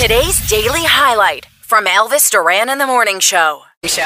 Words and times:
Today's 0.00 0.48
daily 0.48 0.84
highlight 0.84 1.46
from 1.60 1.86
Elvis 1.86 2.30
Duran 2.30 2.68
in 2.68 2.78
the 2.78 2.86
Morning 2.86 3.20
Show. 3.20 3.62
Show. 3.84 4.02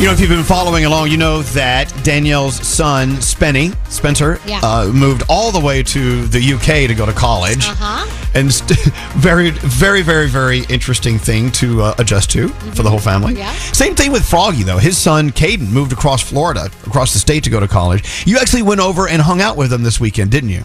You 0.00 0.06
know, 0.06 0.12
if 0.12 0.18
you've 0.20 0.28
been 0.28 0.42
following 0.42 0.84
along, 0.86 1.10
you 1.10 1.16
know 1.16 1.42
that 1.42 1.92
Danielle's 2.02 2.54
son, 2.66 3.16
Spenny, 3.16 3.74
Spencer, 3.90 4.40
Yeah. 4.46 4.60
uh, 4.62 4.86
moved 4.92 5.22
all 5.28 5.52
the 5.52 5.60
way 5.60 5.82
to 5.84 6.26
the 6.26 6.40
UK 6.54 6.88
to 6.88 6.94
go 6.94 7.06
to 7.06 7.12
college. 7.12 7.64
Uh-huh. 7.66 8.06
And 8.34 8.52
st- 8.52 8.78
very, 9.16 9.50
very, 9.50 10.02
very, 10.02 10.28
very 10.28 10.60
interesting 10.68 11.18
thing 11.18 11.52
to 11.52 11.82
uh, 11.82 11.94
adjust 11.98 12.30
to 12.32 12.48
for 12.48 12.82
the 12.82 12.90
whole 12.90 12.98
family. 12.98 13.34
Yeah. 13.34 13.52
Same 13.72 13.94
thing 13.94 14.10
with 14.12 14.24
Froggy, 14.24 14.62
though. 14.62 14.78
His 14.78 14.96
son, 14.98 15.30
Caden, 15.30 15.70
moved 15.70 15.92
across 15.92 16.22
Florida, 16.22 16.66
across 16.86 17.12
the 17.12 17.18
state 17.18 17.44
to 17.44 17.50
go 17.50 17.60
to 17.60 17.68
college. 17.68 18.26
You 18.26 18.38
actually 18.38 18.62
went 18.62 18.80
over 18.80 19.06
and 19.08 19.22
hung 19.22 19.40
out 19.40 19.56
with 19.56 19.72
him 19.72 19.82
this 19.82 20.00
weekend, 20.00 20.30
didn't 20.32 20.50
you? 20.50 20.64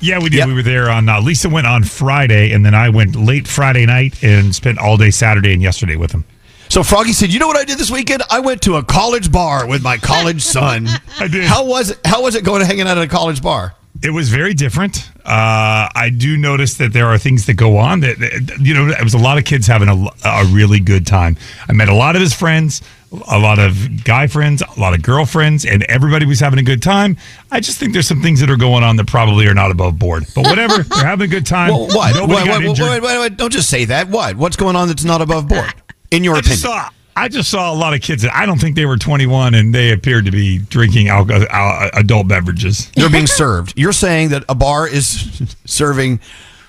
Yeah, 0.00 0.18
we 0.18 0.28
did. 0.30 0.38
Yep. 0.38 0.48
We 0.48 0.54
were 0.54 0.62
there 0.62 0.90
on 0.90 1.08
uh, 1.08 1.20
Lisa 1.20 1.48
went 1.48 1.66
on 1.66 1.82
Friday, 1.84 2.52
and 2.52 2.64
then 2.64 2.74
I 2.74 2.88
went 2.88 3.16
late 3.16 3.48
Friday 3.48 3.86
night 3.86 4.22
and 4.22 4.54
spent 4.54 4.78
all 4.78 4.96
day 4.96 5.10
Saturday 5.10 5.52
and 5.52 5.62
yesterday 5.62 5.96
with 5.96 6.12
him. 6.12 6.24
So 6.68 6.82
Froggy 6.82 7.12
said, 7.12 7.32
"You 7.32 7.38
know 7.40 7.46
what 7.46 7.56
I 7.56 7.64
did 7.64 7.78
this 7.78 7.90
weekend? 7.90 8.22
I 8.30 8.40
went 8.40 8.62
to 8.62 8.76
a 8.76 8.84
college 8.84 9.32
bar 9.32 9.66
with 9.66 9.82
my 9.82 9.96
college 9.96 10.42
son. 10.56 10.86
I 11.18 11.26
did. 11.28 11.44
How 11.44 11.64
was 11.64 11.90
it? 11.90 11.98
How 12.04 12.22
was 12.22 12.34
it 12.34 12.44
going 12.44 12.60
to 12.60 12.66
hanging 12.66 12.86
out 12.86 12.98
at 12.98 13.04
a 13.04 13.08
college 13.08 13.42
bar? 13.42 13.74
It 14.00 14.10
was 14.10 14.28
very 14.28 14.54
different. 14.54 15.10
Uh, 15.24 15.88
I 15.92 16.12
do 16.16 16.36
notice 16.36 16.74
that 16.74 16.92
there 16.92 17.06
are 17.06 17.18
things 17.18 17.46
that 17.46 17.54
go 17.54 17.78
on 17.78 17.98
that, 18.00 18.18
that- 18.20 18.58
you 18.60 18.72
know, 18.72 18.86
it 18.88 19.02
was 19.02 19.14
a 19.14 19.18
lot 19.18 19.38
of 19.38 19.44
kids 19.44 19.66
having 19.66 19.88
a, 19.88 20.06
a 20.24 20.44
really 20.52 20.78
good 20.78 21.04
time. 21.04 21.36
I 21.68 21.72
met 21.72 21.88
a 21.88 21.94
lot 21.94 22.14
of 22.14 22.22
his 22.22 22.32
friends, 22.32 22.80
a 23.12 23.38
lot 23.38 23.58
of 23.58 24.04
guy 24.04 24.26
friends, 24.26 24.62
a 24.62 24.80
lot 24.80 24.94
of 24.94 25.02
girlfriends, 25.02 25.64
and 25.64 25.82
everybody 25.84 26.26
was 26.26 26.40
having 26.40 26.58
a 26.58 26.62
good 26.62 26.82
time. 26.82 27.16
I 27.50 27.60
just 27.60 27.78
think 27.78 27.92
there's 27.92 28.06
some 28.06 28.22
things 28.22 28.40
that 28.40 28.50
are 28.50 28.56
going 28.56 28.84
on 28.84 28.96
that 28.96 29.06
probably 29.06 29.46
are 29.46 29.54
not 29.54 29.70
above 29.70 29.98
board. 29.98 30.24
But 30.34 30.44
whatever, 30.44 30.82
they're 30.82 31.06
having 31.06 31.24
a 31.24 31.30
good 31.30 31.46
time. 31.46 31.70
Well, 31.70 31.88
what? 31.88 33.36
Don't 33.36 33.52
just 33.52 33.70
say 33.70 33.86
that. 33.86 34.08
What? 34.08 34.36
What's 34.36 34.56
going 34.56 34.76
on 34.76 34.88
that's 34.88 35.04
not 35.04 35.22
above 35.22 35.48
board? 35.48 35.72
In 36.10 36.24
your 36.24 36.36
I 36.36 36.40
opinion? 36.40 36.58
just 36.58 36.62
saw. 36.62 36.90
I 37.16 37.26
just 37.26 37.50
saw 37.50 37.72
a 37.72 37.74
lot 37.74 37.94
of 37.94 38.00
kids. 38.00 38.22
that 38.22 38.32
I 38.32 38.46
don't 38.46 38.60
think 38.60 38.76
they 38.76 38.86
were 38.86 38.96
21, 38.96 39.54
and 39.54 39.74
they 39.74 39.90
appeared 39.90 40.26
to 40.26 40.30
be 40.30 40.58
drinking 40.58 41.08
alcohol, 41.08 41.46
uh, 41.50 41.90
adult 41.94 42.28
beverages. 42.28 42.90
They're 42.94 43.10
being 43.10 43.26
served. 43.26 43.74
You're 43.76 43.92
saying 43.92 44.28
that 44.28 44.44
a 44.48 44.54
bar 44.54 44.86
is 44.86 45.56
serving 45.64 46.20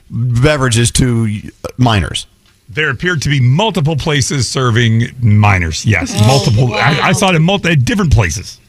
beverages 0.09 0.89
to 0.93 1.51
minors. 1.77 2.25
There 2.69 2.91
appeared 2.91 3.23
to 3.23 3.29
be 3.29 3.39
multiple 3.39 3.95
places 3.95 4.47
serving 4.47 5.07
minors. 5.21 5.85
Yes, 5.85 6.11
Oh, 6.15 6.27
multiple. 6.27 6.73
I, 6.73 6.99
I 7.01 7.11
saw 7.13 7.29
it 7.29 7.35
in 7.35 7.43
multiple 7.43 7.75
different 7.75 8.13
places. 8.13 8.59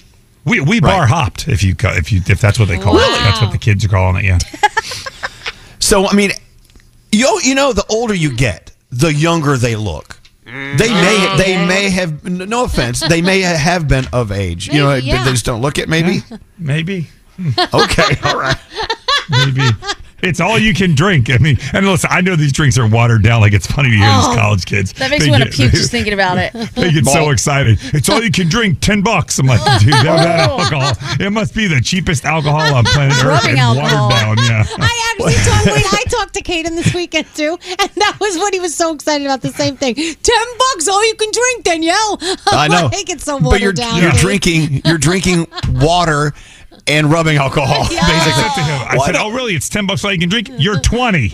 We 0.44 0.60
we 0.60 0.80
bar 0.80 1.06
hopped 1.06 1.48
if 1.48 1.62
you 1.62 1.76
if 1.78 2.10
you 2.10 2.22
if 2.26 2.40
that's 2.40 2.58
what 2.58 2.68
they 2.68 2.78
call 2.78 2.96
it. 2.96 3.00
That's 3.00 3.42
what 3.42 3.52
the 3.52 3.58
kids 3.58 3.84
are 3.84 3.88
calling 3.88 4.24
it. 4.24 4.28
Yeah. 4.28 4.38
So 5.82 6.06
I 6.06 6.14
mean, 6.14 6.30
you 7.10 7.40
you 7.42 7.54
know, 7.56 7.72
the 7.72 7.84
older 7.88 8.14
you 8.14 8.36
get, 8.36 8.70
the 8.90 9.12
younger 9.12 9.56
they 9.56 9.74
look. 9.74 10.20
They 10.44 10.50
mm. 10.50 10.78
may 10.78 11.28
oh, 11.28 11.36
they 11.36 11.66
may 11.66 11.90
have 11.90 12.24
no 12.24 12.64
offense. 12.64 13.00
They 13.00 13.22
may 13.22 13.40
have 13.40 13.88
been 13.88 14.06
of 14.12 14.30
age. 14.30 14.68
You 14.68 14.80
know, 14.80 14.94
yeah. 14.94 15.24
they 15.24 15.30
just 15.32 15.44
don't 15.44 15.62
look 15.62 15.78
it. 15.78 15.88
Maybe. 15.88 16.22
Maybe. 16.58 17.08
Okay. 17.72 18.16
All 18.22 18.38
right. 18.38 18.58
Maybe. 19.30 19.62
It's 20.22 20.40
all 20.40 20.58
you 20.58 20.74
can 20.74 20.94
drink. 20.94 21.30
I 21.30 21.38
mean, 21.38 21.58
and 21.72 21.86
listen, 21.86 22.10
I 22.12 22.20
know 22.20 22.36
these 22.36 22.52
drinks 22.52 22.78
are 22.78 22.86
watered 22.86 23.22
down. 23.22 23.40
Like 23.40 23.52
it's 23.52 23.66
funny 23.66 23.90
to 23.90 23.96
hear 23.96 24.06
Oh, 24.10 24.28
these 24.30 24.38
college 24.38 24.64
kids. 24.66 24.92
That 24.94 25.10
makes 25.10 25.22
They 25.24 25.28
me 25.28 25.30
want 25.32 25.42
to 25.44 25.48
get- 25.50 25.56
puke 25.56 25.72
just 25.72 25.90
thinking 25.90 26.12
about 26.12 26.38
it. 26.38 26.52
They 26.74 26.92
get 26.92 27.06
so 27.06 27.30
excited. 27.30 27.78
It's 27.94 28.08
all 28.08 28.22
you 28.22 28.30
can 28.30 28.48
drink, 28.48 28.80
ten 28.80 29.02
bucks. 29.02 29.38
I'm 29.38 29.46
like, 29.46 29.60
dude, 29.80 29.92
that, 29.92 30.04
that 30.04 30.40
alcohol. 30.50 30.92
It 31.20 31.30
must 31.30 31.54
be 31.54 31.66
the 31.66 31.80
cheapest 31.80 32.24
alcohol 32.24 32.60
on 32.60 32.84
planet 32.84 33.16
Earth 33.18 33.24
Rubbing 33.44 33.50
and 33.50 33.58
alcohol. 33.60 34.08
watered 34.08 34.38
down. 34.38 34.38
Yeah. 34.38 34.64
I 34.78 35.12
actually 35.12 35.34
talked, 35.34 35.66
wait, 35.66 35.84
I 35.92 36.04
talked 36.08 36.34
to 36.34 36.42
Caden 36.42 36.70
this 36.76 36.94
weekend 36.94 37.26
too, 37.34 37.58
and 37.68 37.90
that 37.96 38.16
was 38.20 38.36
what 38.38 38.54
he 38.54 38.60
was 38.60 38.74
so 38.74 38.94
excited 38.94 39.24
about. 39.26 39.40
The 39.42 39.50
same 39.50 39.76
thing. 39.76 39.94
Ten 39.94 40.46
bucks, 40.58 40.88
all 40.88 41.06
you 41.06 41.14
can 41.14 41.30
drink, 41.32 41.64
Danielle. 41.64 42.18
I 42.46 42.68
know. 42.68 42.88
Like 42.92 43.10
it's 43.10 43.24
so 43.24 43.38
but 43.38 43.46
watered 43.46 43.62
you're 43.62 43.72
down. 43.72 44.00
you're 44.02 44.10
dude. 44.12 44.20
drinking 44.20 44.82
you're 44.84 44.98
drinking 44.98 45.46
water 45.74 46.32
and 46.90 47.10
rubbing 47.10 47.36
alcohol. 47.36 47.82
I 47.84 47.88
Basically. 47.88 48.42
said 48.42 48.54
to 48.54 48.60
him, 48.62 48.88
I 48.88 48.96
Why 48.96 49.06
said, 49.06 49.16
"Oh, 49.16 49.30
really? 49.30 49.54
It's 49.54 49.68
ten 49.68 49.86
bucks 49.86 50.04
all 50.04 50.12
you 50.12 50.18
can 50.18 50.28
drink. 50.28 50.50
You're 50.58 50.80
20. 50.80 51.28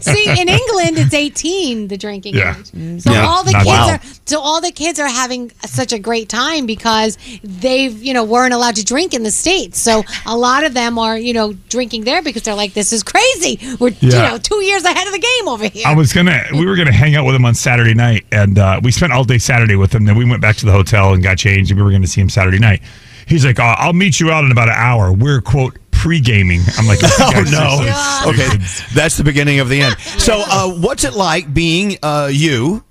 See, 0.00 0.28
in 0.28 0.48
England, 0.48 0.98
it's 0.98 1.14
eighteen. 1.14 1.88
The 1.88 1.96
drinking 1.96 2.34
Yeah. 2.34 2.56
age. 2.58 3.02
So 3.02 3.12
Yeah. 3.12 3.26
all 3.26 3.44
the 3.44 3.52
Not 3.52 3.58
kids 3.64 3.68
wow. 3.68 3.88
are 3.90 4.00
so 4.26 4.40
all 4.40 4.60
the 4.60 4.70
kids 4.72 4.98
are 5.00 5.08
having 5.08 5.50
such 5.66 5.92
a 5.92 5.98
great 5.98 6.28
time 6.28 6.66
because 6.66 7.16
they've 7.42 8.00
you 8.02 8.12
know 8.14 8.24
weren't 8.24 8.52
allowed 8.54 8.76
to 8.76 8.84
drink 8.84 9.14
in 9.14 9.22
the 9.22 9.30
states. 9.30 9.80
So 9.80 10.04
a 10.26 10.36
lot 10.36 10.64
of 10.64 10.74
them 10.74 10.98
are 10.98 11.16
you 11.18 11.32
know 11.32 11.52
drinking 11.68 12.04
there 12.04 12.22
because 12.22 12.42
they're 12.42 12.54
like, 12.54 12.74
this 12.74 12.92
is 12.92 13.02
crazy. 13.02 13.58
We're 13.78 13.90
you 14.00 14.10
know 14.10 14.38
two 14.38 14.62
years 14.62 14.84
ahead 14.84 15.06
of 15.06 15.12
the 15.12 15.18
game 15.18 15.48
over 15.48 15.66
here. 15.68 15.84
I 15.86 15.94
was 15.94 16.12
gonna, 16.12 16.44
we 16.52 16.66
were 16.66 16.76
gonna 16.76 16.92
hang 16.92 17.16
out 17.16 17.24
with 17.24 17.34
him 17.34 17.44
on 17.44 17.54
Saturday 17.54 17.94
night, 17.94 18.24
and 18.32 18.58
uh, 18.58 18.80
we 18.82 18.92
spent 18.92 19.12
all 19.12 19.24
day 19.24 19.38
Saturday 19.38 19.76
with 19.76 19.94
him. 19.94 20.04
Then 20.04 20.16
we 20.16 20.24
went 20.24 20.42
back 20.42 20.56
to 20.56 20.66
the 20.66 20.72
hotel 20.72 21.12
and 21.14 21.22
got 21.22 21.38
changed, 21.38 21.70
and 21.70 21.78
we 21.78 21.84
were 21.84 21.90
gonna 21.92 22.06
see 22.06 22.20
him 22.20 22.28
Saturday 22.28 22.58
night. 22.58 22.82
He's 23.28 23.44
like, 23.44 23.58
uh, 23.60 23.76
"I'll 23.78 23.92
meet 23.92 24.18
you 24.20 24.30
out 24.30 24.44
in 24.44 24.50
about 24.52 24.68
an 24.68 24.74
hour." 24.76 25.12
We're 25.12 25.40
quote 25.40 25.76
pre 25.90 26.20
gaming. 26.20 26.60
I'm 26.78 26.86
like, 26.86 26.98
Oh 27.04 27.44
no! 28.24 28.30
Okay, 28.30 28.48
that's 28.94 29.16
the 29.16 29.24
beginning 29.24 29.60
of 29.60 29.68
the 29.68 29.80
end. 29.82 29.98
So, 29.98 30.42
uh, 30.46 30.72
what's 30.80 31.04
it 31.04 31.14
like 31.14 31.52
being 31.52 31.98
uh, 32.02 32.30
you, 32.32 32.84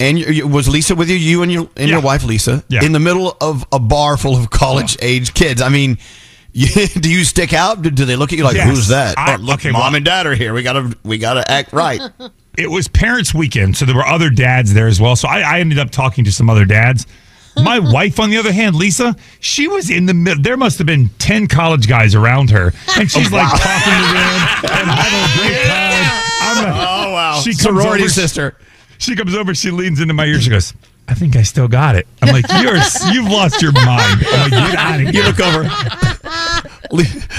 and 0.00 0.18
you, 0.18 0.26
you- 0.26 0.46
was 0.48 0.68
Lisa 0.68 0.94
with 0.94 1.08
you? 1.08 1.16
You 1.16 1.42
and 1.42 1.52
your 1.52 1.68
and 1.76 1.88
your 1.88 2.00
wife 2.00 2.24
Lisa 2.24 2.64
Yeah. 2.68 2.84
in 2.84 2.92
the 2.92 3.00
middle 3.00 3.36
of 3.40 3.64
a 3.72 3.78
bar 3.78 4.16
full 4.16 4.36
of 4.36 4.50
college 4.50 4.96
age 5.00 5.34
kids. 5.34 5.62
I 5.62 5.68
mean. 5.68 5.98
You, 6.56 6.68
do 6.86 7.10
you 7.10 7.24
stick 7.24 7.52
out? 7.52 7.82
Do, 7.82 7.90
do 7.90 8.04
they 8.04 8.14
look 8.14 8.32
at 8.32 8.38
you 8.38 8.44
like, 8.44 8.54
Yes. 8.54 8.68
"Who's 8.68 8.86
that?" 8.86 9.18
I- 9.18 9.34
oh, 9.34 9.38
look, 9.38 9.56
okay, 9.58 9.72
mom 9.72 9.80
well- 9.80 9.94
and 9.96 10.04
dad 10.04 10.24
are 10.28 10.36
here. 10.36 10.54
We 10.54 10.62
gotta, 10.62 10.96
we 11.02 11.18
gotta 11.18 11.50
act 11.50 11.72
right. 11.72 12.00
it 12.56 12.70
was 12.70 12.86
parents' 12.86 13.34
weekend, 13.34 13.76
so 13.76 13.84
there 13.84 13.96
were 13.96 14.06
other 14.06 14.30
dads 14.30 14.72
there 14.72 14.86
as 14.86 15.00
well. 15.00 15.16
So 15.16 15.26
I, 15.26 15.40
I 15.40 15.58
ended 15.58 15.80
up 15.80 15.90
talking 15.90 16.22
to 16.26 16.30
some 16.30 16.48
other 16.48 16.64
dads. 16.64 17.08
My 17.56 17.78
wife, 17.78 18.18
on 18.18 18.30
the 18.30 18.36
other 18.38 18.52
hand, 18.52 18.74
Lisa, 18.76 19.14
she 19.40 19.68
was 19.68 19.88
in 19.90 20.06
the 20.06 20.14
middle. 20.14 20.42
There 20.42 20.56
must 20.56 20.78
have 20.78 20.86
been 20.86 21.08
ten 21.18 21.46
college 21.46 21.86
guys 21.88 22.14
around 22.14 22.50
her, 22.50 22.72
and 22.98 23.10
she's 23.10 23.30
like 23.30 23.48
talking 23.48 23.92
to 23.92 24.12
them 24.12 24.80
and 24.80 24.90
having 24.90 25.20
a 25.20 25.38
great 25.38 25.66
time. 25.66 26.22
I'm 26.40 26.66
a, 26.66 26.70
Oh 26.76 27.12
wow! 27.12 27.40
She 27.42 27.52
sorority 27.52 28.04
over- 28.04 28.10
sister. 28.12 28.56
She 28.98 29.14
comes 29.16 29.34
over, 29.34 29.54
she 29.54 29.70
leans 29.70 30.00
into 30.00 30.14
my 30.14 30.24
ear, 30.24 30.40
she 30.40 30.50
goes, 30.50 30.72
"I 31.08 31.14
think 31.14 31.36
I 31.36 31.42
still 31.42 31.68
got 31.68 31.94
it." 31.96 32.06
I'm 32.22 32.32
like, 32.32 32.44
"You're, 32.60 32.76
you've 33.12 33.30
lost 33.30 33.60
your 33.62 33.72
mind." 33.72 34.24
I'm 34.32 34.50
like, 34.50 34.70
"Get 34.70 34.76
out 34.76 35.00
of 35.00 35.14
You 35.14 35.22
look 35.24 35.40
over. 35.40 35.68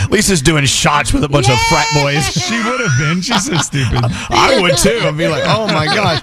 Lisa's 0.10 0.42
doing 0.42 0.66
shots 0.66 1.14
with 1.14 1.24
a 1.24 1.30
bunch 1.30 1.50
of 1.50 1.58
frat 1.70 1.88
boys. 1.94 2.26
She 2.34 2.56
would 2.56 2.82
have 2.82 3.00
been. 3.00 3.22
She's 3.22 3.46
so 3.46 3.56
stupid. 3.58 4.00
I 4.30 4.60
would 4.62 4.78
too. 4.78 5.00
I'd 5.04 5.18
be 5.18 5.28
like, 5.28 5.44
oh 5.46 5.68
my 5.68 5.86
gosh. 5.86 6.22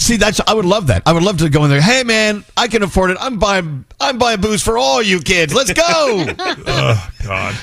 See, 0.00 0.16
that's 0.16 0.40
I 0.46 0.54
would 0.54 0.64
love 0.64 0.86
that. 0.86 1.02
I 1.04 1.12
would 1.12 1.22
love 1.22 1.36
to 1.38 1.50
go 1.50 1.62
in 1.64 1.70
there. 1.70 1.82
Hey, 1.82 2.04
man, 2.04 2.42
I 2.56 2.68
can 2.68 2.82
afford 2.82 3.10
it. 3.10 3.18
I'm 3.20 3.38
buying. 3.38 3.84
I'm 4.00 4.16
buying 4.16 4.40
booze 4.40 4.62
for 4.62 4.78
all 4.78 5.02
you 5.02 5.20
kids. 5.20 5.52
Let's 5.54 5.72
go. 5.74 6.26
Oh 6.72 7.10
God, 7.22 7.54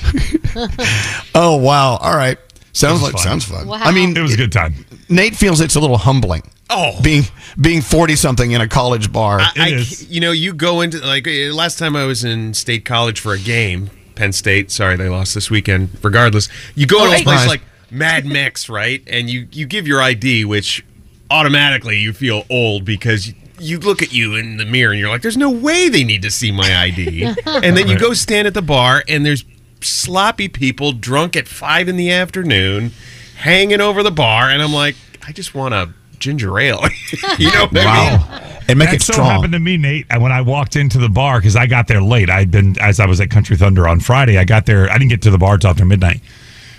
oh 1.34 1.56
wow. 1.56 1.96
All 1.96 2.16
right. 2.16 2.38
Sounds 2.72 3.02
like 3.02 3.12
fun. 3.14 3.22
sounds 3.22 3.44
fun. 3.44 3.66
Wow. 3.66 3.78
I 3.80 3.90
mean, 3.92 4.16
it 4.16 4.20
was 4.20 4.34
a 4.34 4.36
good 4.36 4.52
time. 4.52 4.86
Nate 5.08 5.34
feels 5.34 5.60
it's 5.60 5.74
a 5.74 5.80
little 5.80 5.98
humbling. 5.98 6.42
Oh. 6.70 7.00
being 7.02 7.24
being 7.60 7.80
forty 7.82 8.14
something 8.14 8.52
in 8.52 8.60
a 8.60 8.68
college 8.68 9.12
bar. 9.12 9.40
I, 9.40 9.52
I- 9.56 9.68
is. 9.70 10.08
you 10.08 10.20
know, 10.20 10.30
you 10.30 10.52
go 10.54 10.80
into 10.82 10.98
like 11.04 11.26
uh, 11.26 11.52
last 11.52 11.78
time 11.78 11.96
I 11.96 12.04
was 12.04 12.22
in 12.24 12.54
state 12.54 12.84
college 12.84 13.18
for 13.20 13.32
a 13.32 13.38
game, 13.38 13.90
Penn 14.14 14.32
State. 14.32 14.70
Sorry, 14.70 14.96
they 14.96 15.08
lost 15.08 15.34
this 15.34 15.50
weekend. 15.50 15.90
Regardless, 16.04 16.48
you 16.76 16.86
go 16.86 17.04
to 17.04 17.20
a 17.20 17.22
place 17.24 17.48
like 17.48 17.62
Mad 17.90 18.26
Mex, 18.26 18.68
right? 18.68 19.02
And 19.08 19.28
you 19.28 19.48
you 19.50 19.66
give 19.66 19.88
your 19.88 20.00
ID, 20.00 20.44
which 20.44 20.84
automatically 21.30 21.98
you 21.98 22.12
feel 22.12 22.44
old 22.50 22.84
because. 22.84 23.32
You 23.60 23.80
look 23.80 24.02
at 24.02 24.12
you 24.12 24.36
in 24.36 24.56
the 24.56 24.64
mirror 24.64 24.92
and 24.92 25.00
you're 25.00 25.08
like, 25.08 25.22
"There's 25.22 25.36
no 25.36 25.50
way 25.50 25.88
they 25.88 26.04
need 26.04 26.22
to 26.22 26.30
see 26.30 26.52
my 26.52 26.82
ID." 26.82 27.24
and 27.46 27.76
then 27.76 27.88
you 27.88 27.98
go 27.98 28.14
stand 28.14 28.46
at 28.46 28.54
the 28.54 28.62
bar 28.62 29.02
and 29.08 29.26
there's 29.26 29.44
sloppy 29.80 30.48
people 30.48 30.92
drunk 30.92 31.34
at 31.34 31.48
five 31.48 31.88
in 31.88 31.96
the 31.96 32.12
afternoon, 32.12 32.92
hanging 33.38 33.80
over 33.80 34.04
the 34.04 34.12
bar, 34.12 34.48
and 34.48 34.62
I'm 34.62 34.72
like, 34.72 34.94
"I 35.26 35.32
just 35.32 35.56
want 35.56 35.74
a 35.74 35.92
ginger 36.20 36.56
ale." 36.56 36.84
you 37.38 37.50
know 37.52 37.64
what 37.64 37.76
I 37.78 38.10
mean? 38.10 38.20
wow. 38.20 38.48
And 38.68 38.78
make 38.78 38.90
that 38.90 38.96
it 38.96 39.02
so 39.02 39.14
strong. 39.14 39.30
happened 39.30 39.54
to 39.54 39.58
me, 39.58 39.78
Nate. 39.78 40.06
And 40.10 40.22
when 40.22 40.30
I 40.30 40.42
walked 40.42 40.76
into 40.76 40.98
the 40.98 41.08
bar, 41.08 41.40
because 41.40 41.56
I 41.56 41.66
got 41.66 41.88
there 41.88 42.02
late, 42.02 42.28
I'd 42.28 42.50
been 42.50 42.78
as 42.80 43.00
I 43.00 43.06
was 43.06 43.18
at 43.20 43.30
Country 43.30 43.56
Thunder 43.56 43.88
on 43.88 43.98
Friday. 43.98 44.36
I 44.36 44.44
got 44.44 44.66
there. 44.66 44.90
I 44.90 44.98
didn't 44.98 45.08
get 45.08 45.22
to 45.22 45.30
the 45.30 45.38
bar 45.38 45.56
till 45.56 45.70
after 45.70 45.86
midnight. 45.86 46.20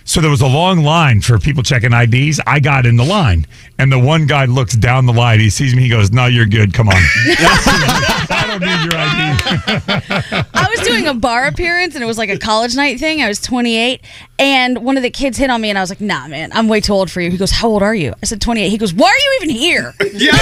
So 0.10 0.22
there 0.22 0.32
was 0.32 0.42
a 0.42 0.48
long 0.48 0.80
line 0.80 1.22
for 1.22 1.38
people 1.38 1.62
checking 1.62 1.94
IDs. 1.94 2.40
I 2.48 2.60
got 2.60 2.88
in 2.88 2.96
the 2.96 3.06
line, 3.06 3.46
and 3.78 3.92
the 3.92 4.00
one 4.00 4.26
guy 4.26 4.46
looks 4.46 4.76
down 4.76 5.06
the 5.06 5.14
line. 5.14 5.40
He 5.40 5.52
sees 5.52 5.76
me. 5.76 5.84
He 5.84 5.90
goes, 5.90 6.12
"No, 6.12 6.26
you're 6.26 6.48
good. 6.48 6.74
Come 6.74 6.88
on. 6.88 6.96
I 6.98 8.46
don't 8.48 8.60
need 8.60 8.92
your 8.92 9.00
ID." 9.00 10.48
I 10.52 10.68
was 10.76 10.88
doing 10.88 11.06
a 11.06 11.14
bar 11.14 11.46
appearance 11.46 11.94
and 11.96 12.04
it 12.04 12.08
was 12.08 12.18
like 12.18 12.30
a 12.30 12.38
college 12.38 12.76
night 12.76 13.00
thing. 13.00 13.22
I 13.22 13.28
was 13.28 13.40
28 13.42 14.02
and 14.38 14.84
one 14.84 14.98
of 14.98 15.04
the 15.04 15.10
kids 15.10 15.38
hit 15.38 15.50
on 15.50 15.62
me 15.62 15.70
and 15.70 15.78
I 15.78 15.82
was 15.82 15.90
like, 15.90 16.02
nah, 16.02 16.28
man, 16.28 16.52
I'm 16.54 16.68
way 16.68 16.80
too 16.80 16.94
old 16.94 17.12
for 17.12 17.22
you. 17.22 17.30
He 17.30 17.38
goes, 17.38 17.52
how 17.52 17.68
old 17.68 17.84
are 17.84 17.96
you? 17.96 18.14
I 18.22 18.26
said 18.26 18.42
28. 18.42 18.70
He 18.70 18.78
goes, 18.78 18.94
why 18.94 19.08
are 19.08 19.18
you 19.18 19.40
even 19.42 19.56
here? 19.56 19.94
Yeah. 20.20 20.36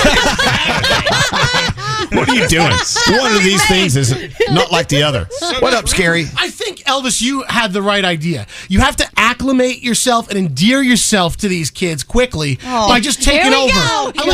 what 2.13 2.29
are 2.29 2.35
you 2.35 2.47
doing? 2.47 2.71
One 3.09 3.35
of 3.35 3.43
these 3.43 3.65
things 3.67 3.95
is 3.95 4.11
not 4.49 4.71
like 4.71 4.87
the 4.87 5.03
other. 5.03 5.27
What 5.59 5.73
up, 5.73 5.87
Scary? 5.87 6.25
I 6.37 6.49
think 6.49 6.79
Elvis, 6.85 7.21
you 7.21 7.43
had 7.43 7.73
the 7.73 7.81
right 7.81 8.03
idea. 8.03 8.47
You 8.69 8.79
have 8.79 8.95
to 8.97 9.07
acclimate 9.37 9.83
yourself 9.83 10.29
and 10.29 10.37
endear 10.37 10.81
yourself 10.81 11.37
to 11.37 11.47
these 11.47 11.69
kids 11.69 12.03
quickly 12.03 12.57
oh. 12.65 12.87
by 12.89 12.99
just 12.99 13.23
Here 13.23 13.33
taking 13.43 13.51
we 13.51 13.57
over. 13.57 13.73
go. 13.73 14.11
Here 14.15 14.33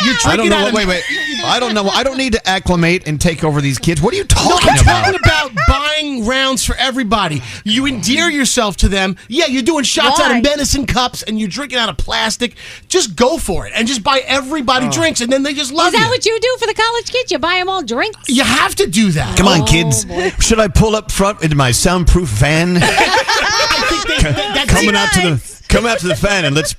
we 0.00 0.06
You're 0.06 0.14
go. 0.14 0.30
I 0.30 0.36
don't 0.36 0.48
know. 0.48 0.56
out 0.56 0.72
What, 0.72 0.82
of- 0.82 0.88
wait, 0.88 1.04
wait. 1.08 1.44
I 1.44 1.60
don't 1.60 1.74
know. 1.74 1.88
I 1.88 2.02
don't 2.02 2.16
need 2.16 2.32
to 2.32 2.48
acclimate 2.48 3.06
and 3.06 3.20
take 3.20 3.44
over 3.44 3.60
these 3.60 3.78
kids. 3.78 4.00
What 4.00 4.12
are 4.14 4.16
you 4.16 4.22
No, 4.24 4.28
talking 4.28 4.70
I'm 4.70 4.80
about? 4.80 5.04
talking 5.04 5.20
about 5.24 5.50
buying 5.68 6.26
rounds 6.26 6.64
for 6.64 6.74
everybody. 6.76 7.42
You 7.64 7.86
endear 7.86 8.30
yourself 8.30 8.76
to 8.78 8.88
them. 8.88 9.16
Yeah, 9.28 9.46
you're 9.46 9.62
doing 9.62 9.84
shots 9.84 10.20
out 10.20 10.34
of 10.36 10.42
medicine 10.42 10.86
cups 10.86 11.22
and 11.22 11.38
you're 11.38 11.48
drinking 11.48 11.78
out 11.78 11.88
of 11.90 11.96
plastic. 11.98 12.56
Just 12.88 13.14
go 13.14 13.36
for 13.38 13.66
it 13.66 13.72
and 13.76 13.86
just 13.86 14.02
buy 14.02 14.22
everybody 14.26 14.86
oh. 14.86 14.90
drinks, 14.90 15.20
and 15.20 15.30
then 15.30 15.42
they 15.42 15.52
just 15.54 15.70
love 15.72 15.88
Is 15.88 15.92
that 16.00 16.04
you. 16.06 16.08
what 16.08 16.24
you 16.26 16.40
do 16.40 16.56
for 16.58 16.66
the 16.66 16.74
college 16.74 17.10
kids? 17.12 17.30
You 17.30 17.38
buy 17.38 17.56
them 17.58 17.68
all 17.68 17.82
drinks? 17.82 18.28
you 18.28 18.42
have 18.42 18.74
to 18.76 18.86
do 18.86 19.10
that. 19.12 19.36
Come 19.36 19.46
on, 19.48 19.60
oh, 19.62 19.66
kids. 19.66 20.06
Should 20.44 20.58
I 20.60 20.68
pull 20.68 20.96
up 20.96 21.12
front 21.12 21.42
into 21.42 21.56
my 21.56 21.70
soundproof 21.70 22.28
van? 22.30 22.78
I 22.82 23.86
think 23.88 24.06
they, 24.08 24.13
that, 24.13 24.13
that's 24.13 24.13
coming 24.68 24.94
out 24.96 25.12
to 25.12 25.20
the 25.36 25.54
come 25.68 25.86
out 25.86 25.98
to 25.98 26.06
the 26.06 26.14
fan 26.14 26.44
and 26.44 26.54
let's 26.54 26.74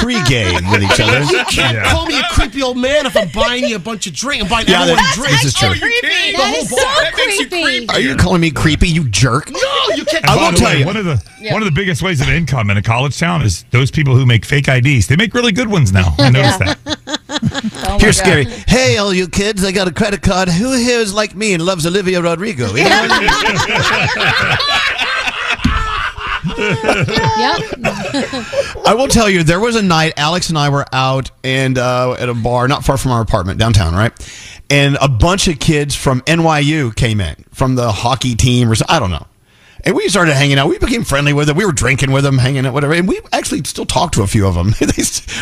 pregame 0.00 0.70
with 0.70 0.82
each 0.82 1.00
other. 1.00 1.20
You 1.24 1.44
can't 1.46 1.74
Yeah. 1.76 1.90
call 1.90 2.06
me 2.06 2.16
a 2.18 2.22
creepy 2.30 2.62
old 2.62 2.76
man 2.76 3.06
if 3.06 3.16
I'm 3.16 3.28
buying 3.30 3.64
you 3.64 3.74
a 3.76 3.80
bunch 3.80 4.06
of 4.06 4.14
drink. 4.14 4.42
I'm 4.44 4.48
buying 4.48 4.68
Yeah, 4.68 4.82
everyone 4.82 5.02
that- 5.02 5.14
drinks. 5.16 5.42
this 5.42 5.52
is 5.52 5.58
true. 5.58 5.68
Oh, 5.70 5.78
creepy. 5.78 6.32
The 6.32 6.38
whole 6.38 6.64
so 6.64 6.76
bar. 6.76 7.02
That 7.02 7.14
makes 7.16 7.38
you 7.40 7.48
creepy. 7.48 7.64
creepy. 7.64 7.88
Are 7.94 8.00
you 8.00 8.14
calling 8.16 8.40
me 8.40 8.50
creepy, 8.52 8.88
you 8.88 9.08
jerk? 9.08 9.50
No, 9.50 9.58
you 9.96 10.04
can't. 10.04 10.24
I 10.28 10.36
will 10.36 10.52
tell 10.56 10.68
way, 10.68 10.78
you. 10.80 10.86
One 10.86 10.96
of 10.96 11.04
the 11.04 11.20
one 11.50 11.60
of 11.62 11.66
the 11.66 11.72
biggest 11.72 12.02
ways 12.02 12.20
of 12.20 12.28
income 12.28 12.70
in 12.70 12.76
a 12.76 12.82
college 12.82 13.18
town 13.18 13.42
is 13.42 13.64
those 13.70 13.90
people 13.90 14.14
who 14.16 14.24
make 14.26 14.44
fake 14.44 14.68
IDs. 14.68 15.06
They 15.08 15.16
make 15.16 15.34
really 15.34 15.52
good 15.52 15.68
ones 15.68 15.90
now. 15.92 16.14
I 16.18 16.30
noticed 16.30 16.58
that. 16.60 16.78
Oh 17.42 17.94
my 17.94 17.98
Here's 17.98 18.20
God. 18.20 18.26
scary. 18.26 18.44
Hey, 18.66 18.98
all 18.98 19.14
you 19.14 19.26
kids, 19.26 19.64
I 19.64 19.72
got 19.72 19.88
a 19.88 19.92
credit 19.92 20.20
card. 20.20 20.48
Who 20.48 20.72
here 20.76 20.98
is 21.00 21.14
like 21.14 21.34
me 21.34 21.54
and 21.54 21.64
loves 21.64 21.86
Olivia 21.86 22.20
Rodrigo? 22.20 22.66
Yep. 26.46 27.78
I 28.86 28.94
will 28.96 29.08
tell 29.08 29.28
you, 29.28 29.42
there 29.42 29.60
was 29.60 29.76
a 29.76 29.82
night 29.82 30.14
Alex 30.16 30.48
and 30.48 30.58
I 30.58 30.68
were 30.68 30.86
out 30.92 31.30
and 31.44 31.76
uh, 31.78 32.14
at 32.18 32.28
a 32.28 32.34
bar 32.34 32.68
not 32.68 32.84
far 32.84 32.96
from 32.96 33.12
our 33.12 33.20
apartment 33.20 33.58
downtown, 33.58 33.94
right? 33.94 34.12
And 34.68 34.96
a 35.00 35.08
bunch 35.08 35.48
of 35.48 35.58
kids 35.58 35.94
from 35.94 36.20
NYU 36.22 36.94
came 36.94 37.20
in 37.20 37.44
from 37.52 37.74
the 37.74 37.90
hockey 37.90 38.34
team 38.36 38.70
or 38.70 38.74
so, 38.74 38.84
I 38.88 38.98
don't 38.98 39.10
know. 39.10 39.26
And 39.82 39.96
we 39.96 40.08
started 40.08 40.34
hanging 40.34 40.58
out. 40.58 40.68
We 40.68 40.78
became 40.78 41.04
friendly 41.04 41.32
with 41.32 41.46
them. 41.48 41.56
We 41.56 41.64
were 41.64 41.72
drinking 41.72 42.12
with 42.12 42.22
them, 42.22 42.36
hanging 42.36 42.66
out, 42.66 42.74
whatever. 42.74 42.92
And 42.92 43.08
we 43.08 43.18
actually 43.32 43.64
still 43.64 43.86
talk 43.86 44.12
to 44.12 44.22
a 44.22 44.26
few 44.26 44.46
of 44.46 44.54
them. 44.54 44.74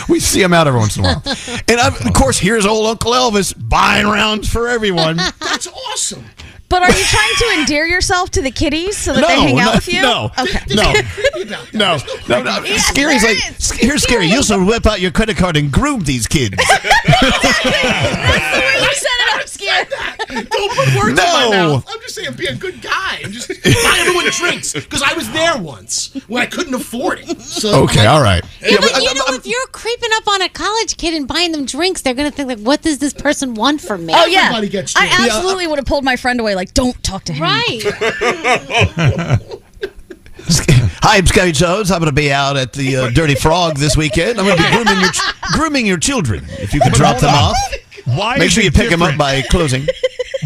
We 0.08 0.20
see 0.20 0.40
them 0.40 0.54
out 0.54 0.66
every 0.66 0.78
once 0.80 0.96
in 0.96 1.04
a 1.04 1.08
while. 1.08 1.22
And 1.68 1.80
of 1.80 2.12
course, 2.14 2.38
here's 2.38 2.64
old 2.64 2.86
Uncle 2.86 3.12
Elvis 3.12 3.52
buying 3.56 4.06
rounds 4.06 4.48
for 4.48 4.68
everyone. 4.68 5.16
That's 5.16 5.66
awesome. 5.66 6.24
But 6.68 6.82
are 6.82 6.90
you 6.90 7.04
trying 7.04 7.34
to 7.38 7.60
endear 7.60 7.86
yourself 7.86 8.30
to 8.32 8.42
the 8.42 8.50
kiddies 8.50 8.96
so 8.96 9.14
that 9.14 9.20
No, 9.22 9.28
they 9.28 9.40
hang 9.40 9.56
no, 9.56 9.62
out 9.62 9.74
with 9.76 9.88
you? 9.88 10.02
no. 10.02 10.30
Okay. 10.38 10.58
No, 10.74 10.92
Creepy 10.92 11.48
no, 11.48 11.62
no, 12.28 12.42
no. 12.42 12.62
Yes, 12.64 12.86
Scary's 12.88 13.24
like, 13.24 13.38
here's 13.80 14.02
scary. 14.02 14.26
You 14.26 14.36
also 14.36 14.62
whip 14.62 14.86
out 14.86 15.00
your 15.00 15.10
credit 15.10 15.36
card 15.38 15.56
and 15.56 15.72
groom 15.72 16.00
these 16.04 16.26
kids. 16.26 16.54
Exactly. 16.58 16.90
That's 16.90 17.62
the 17.62 18.60
way 18.60 18.82
you 18.82 18.94
said 18.94 19.18
it, 19.40 19.48
I'm. 20.30 20.44
Don't 20.44 20.70
put 20.76 20.96
words 20.96 21.08
in 21.10 21.14
my 21.16 21.48
mouth. 21.50 21.84
I'm 21.88 22.00
just 22.00 22.14
saying, 22.14 22.32
be 22.34 22.46
a 22.46 22.54
good 22.54 22.80
guy 22.82 23.20
and 23.24 23.32
just 23.32 23.48
buy 23.48 23.96
everyone 24.00 24.26
drinks 24.30 24.72
because 24.74 25.02
I 25.02 25.14
was 25.14 25.30
there 25.32 25.56
once 25.58 26.14
when 26.28 26.42
I 26.42 26.46
couldn't 26.46 26.74
afford 26.74 27.20
it. 27.20 27.40
So 27.40 27.84
Okay, 27.84 28.06
all 28.06 28.20
right. 28.22 28.44
Yeah, 28.60 28.76
but 28.80 28.94
I- 28.94 28.98
you 29.00 29.08
I'm- 29.08 29.16
know, 29.16 29.24
I'm- 29.28 29.34
if 29.36 29.46
you're 29.46 29.66
creeping 29.72 30.10
up 30.14 30.28
on 30.28 30.42
a 30.42 30.48
college 30.48 30.96
kid 30.96 31.14
and 31.14 31.26
buying 31.26 31.52
them 31.52 31.64
drinks, 31.66 32.02
they're 32.02 32.14
gonna 32.14 32.30
think 32.30 32.48
like, 32.48 32.58
"What 32.58 32.82
does 32.82 32.98
this 32.98 33.12
person 33.14 33.54
want 33.54 33.80
from 33.80 34.04
me?" 34.06 34.12
Oh 34.16 34.26
yeah, 34.26 34.44
Everybody 34.46 34.68
gets 34.68 34.94
I 34.96 35.06
drunk. 35.08 35.20
absolutely 35.32 35.66
would 35.66 35.78
have 35.78 35.86
pulled 35.86 36.04
my 36.04 36.16
friend 36.16 36.40
away. 36.40 36.54
Like, 36.54 36.74
don't 36.74 37.00
talk 37.02 37.24
to 37.24 37.32
him. 37.32 37.42
right. 37.42 37.82
Hi, 41.00 41.18
I'm 41.18 41.26
Scotty 41.26 41.52
Jones. 41.52 41.90
I'm 41.90 41.98
going 42.00 42.10
to 42.10 42.14
be 42.14 42.32
out 42.32 42.56
at 42.56 42.72
the 42.72 42.96
uh, 42.96 43.10
Dirty 43.10 43.34
Frog 43.34 43.76
this 43.76 43.96
weekend. 43.96 44.38
I'm 44.38 44.46
going 44.46 44.56
to 44.56 44.62
be 44.62 44.70
grooming 44.84 45.00
your 45.00 45.12
ch- 45.12 45.20
grooming 45.52 45.86
your 45.86 45.98
children. 45.98 46.44
If 46.50 46.72
you 46.74 46.80
could 46.80 46.92
drop 46.92 47.18
them 47.18 47.34
off, 47.34 47.56
Why 48.16 48.36
make 48.38 48.46
is 48.46 48.52
sure 48.52 48.62
it 48.62 48.66
you 48.66 48.70
pick 48.72 48.90
them 48.90 49.02
up 49.02 49.10
different? 49.12 49.18
by 49.18 49.42
closing. 49.42 49.86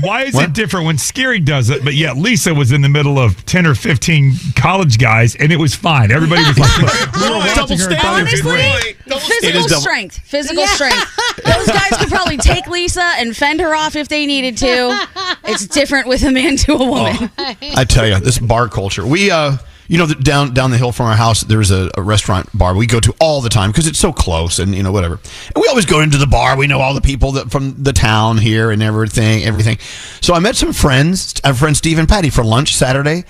Why 0.00 0.22
is 0.24 0.34
What? 0.34 0.46
it 0.46 0.52
different 0.54 0.86
when 0.86 0.98
Scary 0.98 1.38
does 1.38 1.70
it, 1.70 1.84
but 1.84 1.94
yet 1.94 2.16
Lisa 2.16 2.52
was 2.54 2.72
in 2.72 2.80
the 2.80 2.88
middle 2.88 3.18
of 3.20 3.44
10 3.46 3.66
or 3.66 3.74
15 3.76 4.32
college 4.56 4.98
guys 4.98 5.36
and 5.36 5.52
it 5.52 5.58
was 5.58 5.74
fine? 5.76 6.10
Everybody 6.10 6.42
was 6.42 6.58
like, 6.58 6.76
we 7.14 7.30
were 7.30 7.36
watching 7.38 7.78
her 7.78 7.90
and 7.90 8.00
thought 8.00 8.18
it 8.20 8.22
was 8.24 8.40
Honestly, 8.40 8.40
great. 8.42 8.96
It 9.06 9.20
physical 9.20 9.60
is 9.60 9.66
double- 9.66 9.80
strength. 9.82 10.18
Physical 10.24 10.66
strength. 10.66 11.16
Those 11.44 11.66
guys 11.68 11.90
could 11.98 12.08
probably 12.08 12.36
take 12.38 12.66
Lisa 12.66 13.02
and 13.18 13.36
fend 13.36 13.60
her 13.60 13.74
off 13.76 13.94
if 13.94 14.08
they 14.08 14.26
needed 14.26 14.56
to. 14.58 15.06
It's 15.44 15.66
different 15.68 16.08
with 16.08 16.24
a 16.24 16.32
man 16.32 16.56
to 16.56 16.72
a 16.74 16.84
woman. 16.84 17.30
I 17.38 17.84
tell 17.84 18.06
you, 18.06 18.18
this 18.18 18.38
bar 18.40 18.68
culture. 18.68 19.06
We, 19.06 19.30
uh, 19.30 19.56
you 19.92 19.98
know, 19.98 20.06
down 20.06 20.54
down 20.54 20.70
the 20.70 20.78
hill 20.78 20.90
from 20.90 21.04
our 21.04 21.16
house, 21.16 21.42
there's 21.42 21.70
a, 21.70 21.90
a 21.98 22.00
restaurant 22.00 22.48
bar 22.56 22.74
we 22.74 22.86
go 22.86 22.98
to 22.98 23.14
all 23.20 23.42
the 23.42 23.50
time 23.50 23.70
because 23.70 23.86
it's 23.86 23.98
so 23.98 24.10
close, 24.10 24.58
and 24.58 24.74
you 24.74 24.82
know, 24.82 24.90
whatever. 24.90 25.20
And 25.54 25.60
we 25.60 25.68
always 25.68 25.84
go 25.84 26.00
into 26.00 26.16
the 26.16 26.26
bar. 26.26 26.56
We 26.56 26.66
know 26.66 26.80
all 26.80 26.94
the 26.94 27.02
people 27.02 27.32
that 27.32 27.50
from 27.50 27.74
the 27.82 27.92
town 27.92 28.38
here 28.38 28.70
and 28.70 28.82
everything, 28.82 29.44
everything. 29.44 29.76
So 30.22 30.32
I 30.32 30.38
met 30.38 30.56
some 30.56 30.72
friends, 30.72 31.34
our 31.44 31.52
friend 31.52 31.76
Steve 31.76 31.98
and 31.98 32.08
Patty, 32.08 32.30
for 32.30 32.42
lunch 32.42 32.74
Saturday, 32.74 33.24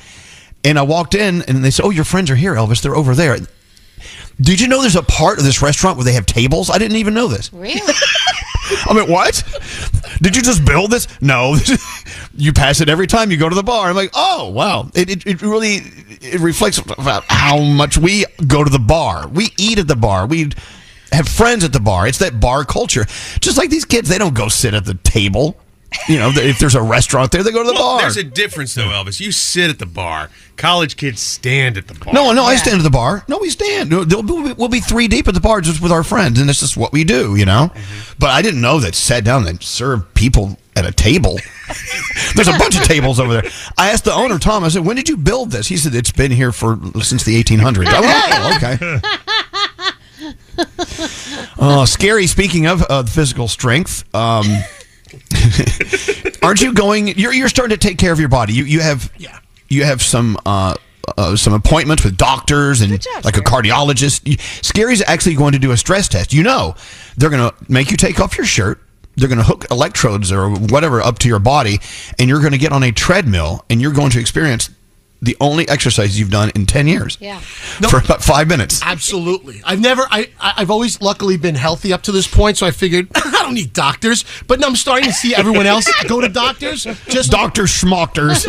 and 0.62 0.78
I 0.78 0.82
walked 0.82 1.16
in, 1.16 1.42
and 1.42 1.64
they 1.64 1.72
said, 1.72 1.84
"Oh, 1.84 1.90
your 1.90 2.04
friends 2.04 2.30
are 2.30 2.36
here, 2.36 2.54
Elvis. 2.54 2.80
They're 2.80 2.94
over 2.94 3.16
there." 3.16 3.38
Did 4.40 4.60
you 4.60 4.68
know 4.68 4.82
there's 4.82 4.94
a 4.94 5.02
part 5.02 5.38
of 5.38 5.44
this 5.44 5.62
restaurant 5.62 5.96
where 5.96 6.04
they 6.04 6.12
have 6.12 6.26
tables? 6.26 6.70
I 6.70 6.78
didn't 6.78 6.98
even 6.98 7.12
know 7.12 7.26
this. 7.26 7.52
Really? 7.52 7.80
I 8.86 8.94
mean, 8.94 9.10
what? 9.10 9.42
Did 10.22 10.36
you 10.36 10.42
just 10.42 10.64
build 10.64 10.92
this? 10.92 11.08
No, 11.20 11.56
you 12.36 12.52
pass 12.52 12.80
it 12.80 12.88
every 12.88 13.08
time 13.08 13.32
you 13.32 13.36
go 13.36 13.48
to 13.48 13.54
the 13.54 13.62
bar. 13.64 13.90
I'm 13.90 13.96
like, 13.96 14.10
oh 14.14 14.50
wow, 14.50 14.88
it, 14.94 15.10
it, 15.10 15.26
it 15.26 15.42
really 15.42 15.80
it 16.20 16.40
reflects 16.40 16.78
about 16.78 17.24
how 17.26 17.58
much 17.58 17.98
we 17.98 18.24
go 18.46 18.62
to 18.62 18.70
the 18.70 18.78
bar. 18.78 19.26
We 19.26 19.48
eat 19.58 19.80
at 19.80 19.88
the 19.88 19.96
bar. 19.96 20.26
We 20.26 20.52
have 21.10 21.28
friends 21.28 21.64
at 21.64 21.72
the 21.72 21.80
bar. 21.80 22.06
It's 22.06 22.18
that 22.18 22.38
bar 22.40 22.64
culture. 22.64 23.04
Just 23.40 23.58
like 23.58 23.68
these 23.68 23.84
kids, 23.84 24.08
they 24.08 24.18
don't 24.18 24.34
go 24.34 24.48
sit 24.48 24.74
at 24.74 24.84
the 24.84 24.94
table. 24.94 25.56
You 26.08 26.18
know, 26.18 26.30
if 26.34 26.58
there's 26.58 26.74
a 26.74 26.82
restaurant 26.82 27.32
there, 27.32 27.42
they 27.42 27.50
go 27.52 27.62
to 27.62 27.68
the 27.68 27.74
Well, 27.74 27.82
bar. 27.94 28.00
There's 28.00 28.16
a 28.16 28.24
difference, 28.24 28.74
though, 28.74 28.88
Elvis. 28.88 29.20
You 29.20 29.30
sit 29.32 29.70
at 29.70 29.78
the 29.78 29.86
bar. 29.86 30.30
College 30.56 30.96
kids 30.96 31.20
stand 31.20 31.76
at 31.76 31.86
the 31.88 31.94
bar. 31.94 32.12
No, 32.12 32.32
no, 32.32 32.44
I 32.44 32.56
stand 32.56 32.78
at 32.78 32.82
the 32.82 32.90
bar. 32.90 33.24
No, 33.28 33.38
we 33.38 33.50
stand. 33.50 33.90
We'll 33.90 34.22
be, 34.22 34.52
we'll 34.54 34.68
be 34.68 34.80
three 34.80 35.08
deep 35.08 35.28
at 35.28 35.34
the 35.34 35.40
bar 35.40 35.60
just 35.60 35.82
with 35.82 35.92
our 35.92 36.02
friends, 36.02 36.40
and 36.40 36.48
it's 36.50 36.60
just 36.60 36.76
what 36.76 36.92
we 36.92 37.04
do, 37.04 37.36
you 37.36 37.44
know. 37.44 37.70
But 38.18 38.30
I 38.30 38.42
didn't 38.42 38.60
know 38.60 38.80
that 38.80 38.94
sat 38.94 39.24
down 39.24 39.46
and 39.46 39.62
served 39.62 40.14
people 40.14 40.58
at 40.76 40.86
a 40.86 40.92
table. 40.92 41.38
There's 42.34 42.48
a 42.48 42.58
bunch 42.58 42.76
of 42.76 42.82
tables 42.84 43.20
over 43.20 43.32
there. 43.34 43.50
I 43.78 43.90
asked 43.90 44.04
the 44.04 44.14
owner, 44.14 44.38
Tom. 44.38 44.64
I 44.64 44.68
said, 44.68 44.84
"When 44.84 44.96
did 44.96 45.08
you 45.08 45.16
build 45.16 45.50
this?" 45.50 45.66
He 45.68 45.76
said, 45.76 45.94
"It's 45.94 46.12
been 46.12 46.30
here 46.30 46.52
for 46.52 46.78
since 47.02 47.24
the 47.24 47.42
1800s." 47.42 47.86
oh, 47.88 48.56
okay. 48.56 49.00
Oh, 51.58 51.84
scary. 51.86 52.26
Speaking 52.26 52.66
of 52.66 52.82
uh, 52.88 53.04
physical 53.04 53.48
strength, 53.48 54.04
um, 54.14 54.44
aren't 56.42 56.60
you 56.60 56.72
going? 56.74 57.08
You're 57.08 57.32
you're 57.32 57.48
starting 57.48 57.76
to 57.76 57.88
take 57.88 57.98
care 57.98 58.12
of 58.12 58.20
your 58.20 58.28
body. 58.28 58.52
You 58.52 58.64
you 58.64 58.80
have 58.80 59.12
yeah. 59.18 59.38
You 59.68 59.84
have 59.84 60.02
some 60.02 60.36
uh, 60.44 60.74
uh, 61.16 61.34
some 61.36 61.54
appointments 61.54 62.04
with 62.04 62.16
doctors 62.16 62.80
and 62.82 62.92
like 63.24 63.36
a 63.36 63.40
cardiologist. 63.40 64.38
Scary's 64.64 65.02
actually 65.06 65.34
going 65.34 65.52
to 65.52 65.58
do 65.58 65.70
a 65.72 65.76
stress 65.76 66.08
test. 66.08 66.32
You 66.32 66.42
know, 66.42 66.74
they're 67.16 67.30
going 67.30 67.50
to 67.50 67.54
make 67.72 67.90
you 67.90 67.96
take 67.96 68.20
off 68.20 68.36
your 68.36 68.46
shirt. 68.46 68.80
They're 69.16 69.28
going 69.28 69.38
to 69.38 69.44
hook 69.44 69.66
electrodes 69.70 70.30
or 70.32 70.50
whatever 70.50 71.00
up 71.00 71.18
to 71.20 71.28
your 71.28 71.38
body, 71.38 71.80
and 72.18 72.28
you're 72.28 72.40
going 72.40 72.52
to 72.52 72.58
get 72.58 72.72
on 72.72 72.82
a 72.82 72.92
treadmill, 72.92 73.64
and 73.70 73.80
you're 73.80 73.92
going 73.92 74.10
to 74.10 74.20
experience 74.20 74.70
the 75.20 75.36
only 75.40 75.68
exercise 75.68 76.18
you've 76.18 76.30
done 76.30 76.50
in 76.54 76.66
ten 76.66 76.86
years. 76.88 77.16
Yeah. 77.20 77.38
for 77.90 77.98
about 77.98 78.22
five 78.22 78.48
minutes. 78.48 78.80
Absolutely. 78.84 79.62
I've 79.64 79.80
never. 79.80 80.02
I. 80.10 80.30
I- 80.40 80.54
I've 80.58 80.70
always 80.70 81.00
luckily 81.00 81.36
been 81.38 81.54
healthy 81.54 81.92
up 81.92 82.02
to 82.02 82.12
this 82.12 82.26
point, 82.26 82.56
so 82.58 82.66
I 82.66 82.70
figured 82.72 83.08
I 83.42 83.46
don't 83.46 83.54
need 83.54 83.72
doctors. 83.72 84.24
But 84.46 84.60
now 84.60 84.68
I'm 84.68 84.76
starting 84.76 85.06
to 85.06 85.12
see 85.12 85.34
everyone 85.34 85.66
else 85.66 85.90
go 86.06 86.20
to 86.20 86.28
doctors. 86.28 86.84
Just 87.08 87.30
Doctor 87.30 87.64
Schmochters. 87.64 88.44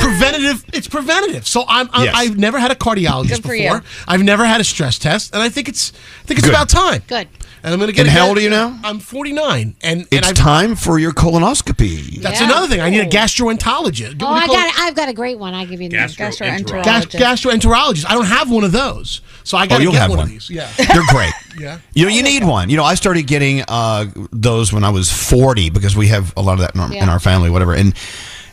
preventative. 0.00 0.64
It's 0.72 0.88
preventative. 0.88 1.46
So 1.46 1.64
I'm. 1.68 1.88
I'm 1.92 2.04
Yes. 2.04 2.14
I've 2.16 2.38
never 2.38 2.58
had 2.58 2.70
a 2.70 2.74
cardiologist 2.74 3.42
before. 3.42 3.54
you. 3.56 3.80
I've 4.08 4.22
never 4.22 4.44
had 4.46 4.60
a 4.60 4.64
stress 4.64 4.98
test, 4.98 5.34
and 5.34 5.42
I 5.42 5.48
think 5.48 5.68
it's. 5.68 5.92
I 6.22 6.26
think 6.26 6.38
it's 6.38 6.46
Good. 6.48 6.54
about 6.54 6.68
time. 6.68 7.02
Good. 7.06 7.28
And 7.62 7.72
I'm 7.74 7.78
going 7.78 7.88
to 7.90 7.94
get. 7.94 8.06
And 8.06 8.08
a- 8.08 8.18
how 8.18 8.28
old 8.28 8.38
are 8.38 8.40
you 8.40 8.50
now? 8.50 8.78
I'm 8.82 8.98
49, 9.00 9.76
and 9.82 10.00
and 10.00 10.08
It's 10.10 10.28
I've, 10.28 10.34
time 10.34 10.76
for 10.76 10.98
your 10.98 11.12
colonoscopy. 11.12 12.20
That's 12.22 12.40
Yeah. 12.40 12.46
another 12.46 12.68
thing. 12.68 12.80
I 12.80 12.88
need 12.90 13.00
a 13.00 13.06
gastroenterologist. 13.06 14.22
Oh, 14.22 14.26
I 14.28 14.46
got. 14.46 14.72
I've 14.78 14.94
got 14.94 15.08
a 15.08 15.12
great 15.12 15.38
one. 15.38 15.54
I 15.54 15.64
give 15.66 15.80
you 15.80 15.88
the 15.88 15.96
Gastroenterologist. 15.96 16.82
Gas- 16.84 17.06
gastroenterologist. 17.40 18.06
I 18.08 18.14
don't 18.14 18.24
have 18.26 18.50
one 18.50 18.64
of 18.64 18.72
those, 18.72 19.20
so 19.44 19.58
I 19.58 19.66
got 19.66 19.76
to 19.76 19.80
Oh, 19.80 19.82
you'll 19.82 19.92
get 19.92 20.00
have 20.02 20.10
one, 20.10 20.18
one. 20.18 20.26
of 20.28 20.32
these. 20.32 20.48
Yeah. 20.50 20.70
They're 20.76 21.02
great. 21.08 21.32
Yeah. 21.58 21.78
You 21.92 22.04
know, 22.06 22.10
you 22.12 22.22
need 22.22 22.44
one. 22.44 22.70
You 22.70 22.76
know, 22.78 22.84
I 22.84 22.94
started 22.94 23.26
getting 23.26 23.62
uh, 23.68 24.06
those 24.32 24.72
when 24.72 24.82
I 24.84 24.88
was 24.90 25.10
40 25.12 25.68
because 25.70 25.94
we 25.96 26.06
have 26.06 26.32
a 26.36 26.40
lot 26.40 26.54
of 26.54 26.60
that 26.60 26.74
in 26.76 26.80
our, 26.80 26.92
in 26.94 27.08
our 27.08 27.20
family, 27.20 27.50
whatever. 27.50 27.74
And 27.74 27.92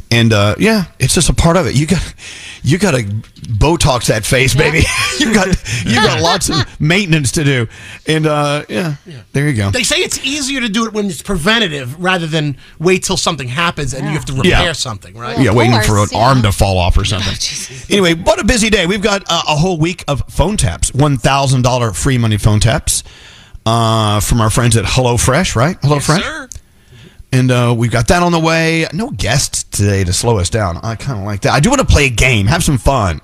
and 0.10 0.32
uh, 0.34 0.56
yeah, 0.58 0.86
it's 1.00 1.14
just 1.14 1.30
a 1.30 1.34
part 1.34 1.58
of 1.58 1.68
it. 1.68 1.76
You 1.76 1.86
got 1.88 2.14
you 2.64 2.78
got 2.78 2.92
to 2.92 3.04
Botox 3.04 4.08
that 4.08 4.26
face, 4.26 4.56
baby. 4.56 4.80
you 5.20 5.34
got 5.34 5.48
you 5.86 5.96
got 5.96 6.22
lots 6.22 6.50
of 6.50 6.56
maintenance 6.80 7.32
to 7.34 7.44
do. 7.44 7.68
And 8.08 8.26
uh, 8.26 8.66
yeah, 8.70 8.96
there 9.34 9.48
you 9.48 9.54
go. 9.54 9.70
They 9.72 9.84
say 9.84 9.98
it's 9.98 10.24
easier 10.26 10.62
to 10.62 10.70
do 10.70 10.86
it 10.86 10.94
when 10.94 11.06
it's 11.08 11.22
preventative 11.22 12.02
rather 12.02 12.28
than 12.28 12.58
wait 12.80 13.04
till 13.04 13.18
something 13.18 13.48
happens 13.48 13.94
and 13.94 14.06
you 14.06 14.12
have 14.12 14.26
to 14.26 14.34
repair 14.34 14.50
Yeah. 14.50 14.72
something, 14.74 15.16
right? 15.18 15.40
yeah, 15.40 15.54
waiting 15.54 15.82
for 15.82 15.98
an 16.00 16.08
yeah. 16.12 16.20
arm 16.20 16.42
to 16.44 16.52
fall 16.52 16.78
off 16.78 16.98
or 16.98 17.06
something. 17.06 17.36
anyway, 17.90 18.14
what 18.14 18.40
a 18.40 18.46
busy 18.46 18.70
day. 18.70 18.86
We've 18.86 19.02
got 19.02 19.24
uh, 19.30 19.42
a 19.48 19.56
whole 19.56 19.78
week 19.78 20.04
of 20.08 20.24
phone 20.30 20.58
taps, 20.58 20.92
$1,000 20.92 21.96
free 21.96 22.18
money 22.18 22.38
phone 22.38 22.60
taps 22.60 23.04
uh, 23.66 24.20
from 24.22 24.40
our 24.42 24.50
friends 24.50 24.78
at 24.78 24.86
HelloFresh, 24.86 25.56
right? 25.56 25.80
HelloFresh? 25.82 26.22
Sir. 26.22 26.47
And 27.32 27.52
uh, 27.52 27.76
we've 27.78 27.92
got 27.92 28.08
that 28.08 28.24
on 28.24 28.32
the 28.32 28.40
way. 28.40 28.88
No 28.94 29.10
guests 29.10 29.64
today 29.66 30.04
to 30.06 30.14
slow 30.14 30.38
us 30.40 30.50
down. 30.50 30.78
I 30.82 30.96
kind 30.96 31.20
of 31.20 31.26
like 31.26 31.42
that. 31.42 31.52
I 31.52 31.60
do 31.60 31.70
want 31.70 31.82
to 31.82 31.86
play 31.86 32.06
a 32.06 32.10
game, 32.10 32.48
have 32.48 32.64
some 32.64 32.78
fun. 32.78 33.20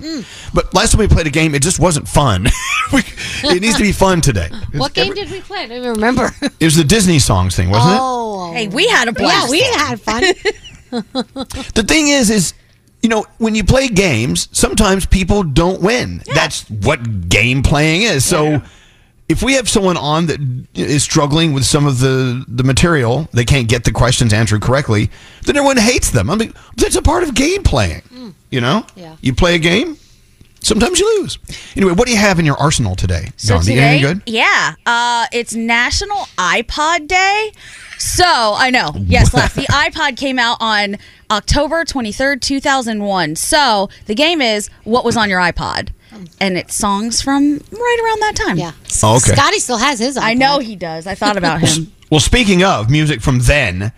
But 0.53 0.73
last 0.73 0.91
time 0.91 0.99
we 0.99 1.07
played 1.07 1.25
a 1.25 1.29
game, 1.31 1.55
it 1.55 1.61
just 1.61 1.79
wasn't 1.79 2.07
fun. 2.07 2.43
we, 2.93 2.99
it 3.45 3.61
needs 3.61 3.77
to 3.77 3.81
be 3.83 3.93
fun 3.93 4.19
today. 4.21 4.49
What 4.73 4.93
game 4.93 5.13
did 5.13 5.31
we 5.31 5.39
play? 5.39 5.59
I 5.59 5.67
don't 5.67 5.77
even 5.77 5.93
remember. 5.93 6.31
It 6.59 6.65
was 6.65 6.75
the 6.75 6.83
Disney 6.83 7.19
songs 7.19 7.55
thing, 7.55 7.69
wasn't 7.69 7.93
it? 7.93 7.99
Oh. 8.01 8.51
Hey, 8.53 8.67
we 8.67 8.87
had 8.87 9.07
a 9.07 9.11
Yeah, 9.11 9.17
blast. 9.23 9.51
we 9.51 9.61
had 9.61 10.01
fun. 10.01 10.23
it? 10.25 10.55
The 11.73 11.83
thing 11.87 12.07
is, 12.09 12.29
is 12.29 12.53
you 13.01 13.09
know, 13.09 13.25
when 13.37 13.55
you 13.55 13.63
play 13.63 13.87
games, 13.87 14.49
sometimes 14.51 15.05
people 15.05 15.43
don't 15.43 15.81
win. 15.81 16.21
That's 16.33 16.69
what 16.69 17.29
game 17.29 17.63
playing 17.63 18.01
is. 18.01 18.25
So. 18.25 18.61
If 19.29 19.41
we 19.41 19.53
have 19.53 19.69
someone 19.69 19.97
on 19.97 20.25
that 20.27 20.39
is 20.75 21.03
struggling 21.03 21.53
with 21.53 21.63
some 21.65 21.85
of 21.87 21.99
the, 21.99 22.43
the 22.47 22.63
material, 22.63 23.27
they 23.31 23.45
can't 23.45 23.67
get 23.69 23.85
the 23.85 23.91
questions 23.91 24.33
answered 24.33 24.61
correctly, 24.61 25.09
then 25.43 25.55
everyone 25.55 25.77
hates 25.77 26.11
them. 26.11 26.29
I 26.29 26.35
mean, 26.35 26.53
that's 26.75 26.95
a 26.95 27.01
part 27.01 27.23
of 27.23 27.33
game 27.33 27.63
playing. 27.63 28.01
You 28.49 28.61
know? 28.61 28.85
Yeah. 28.95 29.15
You 29.21 29.33
play 29.33 29.55
a 29.55 29.59
game, 29.59 29.97
sometimes 30.61 30.99
you 30.99 31.21
lose. 31.21 31.39
Anyway, 31.75 31.93
what 31.93 32.05
do 32.05 32.11
you 32.11 32.19
have 32.19 32.37
in 32.37 32.45
your 32.45 32.57
arsenal 32.57 32.95
today? 32.95 33.29
So 33.37 33.55
Dawn? 33.55 33.63
Do 33.65 33.71
you 33.71 33.79
get 33.79 33.81
today, 33.81 33.95
anything 33.97 34.21
good? 34.25 34.33
yeah, 34.33 34.75
uh, 34.85 35.25
it's 35.31 35.53
National 35.55 36.17
iPod 36.37 37.07
Day. 37.07 37.51
So 37.97 38.23
I 38.25 38.69
know, 38.69 38.91
yes, 38.95 39.33
Les, 39.35 39.53
the 39.53 39.63
iPod 39.63 40.17
came 40.17 40.37
out 40.37 40.57
on 40.59 40.97
October 41.31 41.85
twenty 41.85 42.11
third, 42.11 42.41
two 42.41 42.59
thousand 42.59 43.03
one. 43.03 43.35
So 43.35 43.89
the 44.05 44.15
game 44.15 44.41
is 44.41 44.69
what 44.83 45.03
was 45.05 45.17
on 45.17 45.29
your 45.29 45.39
iPod, 45.39 45.89
and 46.39 46.57
it's 46.57 46.75
songs 46.75 47.21
from 47.21 47.57
right 47.71 47.99
around 48.03 48.19
that 48.21 48.33
time. 48.35 48.57
Yeah. 48.57 48.71
Oh, 49.03 49.17
okay. 49.17 49.33
Scotty 49.33 49.59
still 49.59 49.77
has 49.77 49.99
his. 49.99 50.17
I 50.17 50.33
know 50.33 50.59
he 50.59 50.75
does. 50.75 51.07
I 51.07 51.15
thought 51.15 51.37
about 51.37 51.61
him. 51.61 51.91
Well, 52.09 52.19
speaking 52.19 52.63
of 52.63 52.91
music 52.91 53.21
from 53.21 53.39
then, 53.39 53.91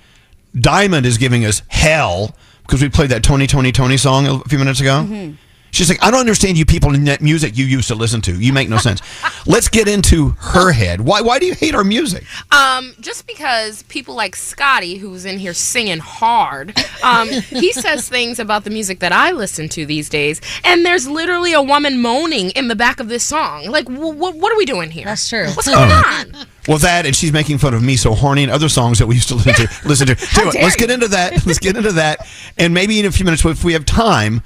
Diamond 0.58 1.06
is 1.06 1.18
giving 1.18 1.44
us 1.44 1.62
hell 1.68 2.34
because 2.62 2.82
we 2.82 2.88
played 2.88 3.10
that 3.10 3.24
Tony, 3.24 3.46
Toni, 3.46 3.74
Toné 3.74 4.00
song 4.00 4.26
a 4.26 4.40
few 4.48 4.58
minutes 4.58 4.80
ago. 4.80 5.06
Mm-hmm. 5.06 5.34
She's 5.76 5.90
like, 5.90 6.02
I 6.02 6.10
don't 6.10 6.22
understand 6.22 6.58
you 6.58 6.66
people 6.66 6.96
in 6.96 7.04
that 7.04 7.22
music 7.22 7.58
you 7.58 7.66
used 7.66 7.90
to 7.90 7.96
listen 7.96 8.22
to. 8.22 8.40
You 8.40 8.54
make 8.54 8.70
no 8.70 8.78
sense. 8.78 9.02
Let's 9.46 9.68
get 9.68 9.90
into 9.90 10.30
her 10.40 10.72
head. 10.72 11.02
Why? 11.02 11.20
Why 11.20 11.38
do 11.38 11.46
you 11.46 11.54
hate 11.54 11.76
our 11.76 11.84
music? 11.84 12.24
Um, 12.54 12.94
just 13.02 13.28
because 13.28 13.84
people 13.84 14.16
like 14.16 14.38
Scotty, 14.38 14.96
who's 14.96 15.26
in 15.26 15.38
here 15.38 15.54
singing 15.54 16.00
hard, 16.00 16.74
um, 17.04 17.28
he 17.28 17.74
says 17.74 18.08
things 18.08 18.40
about 18.40 18.64
the 18.64 18.70
music 18.70 19.00
that 19.00 19.12
I 19.12 19.32
listen 19.32 19.68
to 19.70 19.86
these 19.86 20.08
days, 20.08 20.40
and 20.64 20.86
there's 20.86 21.10
literally 21.10 21.52
a 21.52 21.62
woman 21.62 22.02
moaning 22.02 22.52
in 22.52 22.70
the 22.70 22.76
back 22.76 23.02
of 23.02 23.10
this 23.10 23.26
song. 23.26 23.66
Like, 23.66 23.88
wh- 23.88 24.16
wh- 24.16 24.38
what 24.38 24.54
are 24.54 24.58
we 24.58 24.66
doing 24.66 24.90
here? 24.92 25.04
That's 25.04 25.28
true. 25.28 25.48
What's 25.48 25.68
going 25.68 25.92
on? 25.92 26.48
Well, 26.70 26.78
that 26.78 27.06
and 27.06 27.14
she's 27.14 27.34
making 27.34 27.58
fun 27.58 27.74
of 27.74 27.84
me 27.84 27.98
so 27.98 28.14
horny 28.14 28.44
and 28.44 28.52
other 28.52 28.70
songs 28.70 29.00
that 29.00 29.08
we 29.08 29.16
used 29.16 29.28
to 29.28 29.36
listen 29.36 29.54
to. 29.54 29.68
Listen 29.88 30.08
to. 30.08 30.16
Tell 30.16 30.44
you 30.44 30.48
what, 30.48 30.54
dare 30.54 30.64
let's 30.64 30.76
get 30.78 30.90
into 30.90 31.10
that. 31.10 31.46
Let's 31.46 31.60
get 31.60 31.76
into 31.76 31.92
that, 31.92 32.26
and 32.58 32.74
maybe 32.74 32.98
in 32.98 33.06
a 33.06 33.12
few 33.12 33.26
minutes, 33.26 33.44
if 33.44 33.66
we 33.66 33.74
have 33.74 33.86
time, 33.86 34.42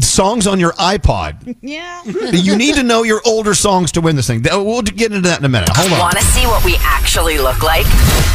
songs 0.00 0.46
on 0.46 0.60
your 0.60 0.72
iPod. 0.72 1.56
Yeah. 1.64 2.02
you 2.04 2.56
need 2.56 2.74
to 2.74 2.82
know 2.82 3.04
your 3.04 3.20
older 3.24 3.54
songs 3.54 3.92
to 3.92 4.00
win 4.02 4.16
this 4.16 4.26
thing. 4.26 4.42
We'll 4.42 4.82
get 4.82 5.12
into 5.12 5.22
that 5.28 5.38
in 5.38 5.44
a 5.44 5.48
minute. 5.48 5.70
Hold 5.72 5.92
on. 5.92 5.98
Want 5.98 6.16
to 6.16 6.22
see 6.24 6.46
what 6.46 6.62
we 6.64 6.76
actually 6.80 7.38
look 7.38 7.62
like? 7.62 7.86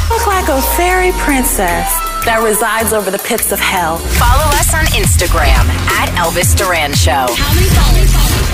Look 0.10 0.26
like 0.26 0.48
a 0.50 0.62
fairy 0.76 1.12
princess 1.22 1.86
that 2.26 2.42
resides 2.44 2.92
over 2.92 3.12
the 3.12 3.20
pits 3.20 3.52
of 3.52 3.60
hell. 3.60 3.98
Follow 3.98 4.50
us 4.58 4.74
on 4.74 4.86
Instagram 4.98 5.62
at 6.02 6.10
Elvis 6.18 6.58
Duran 6.58 6.94
Show. 6.94 7.28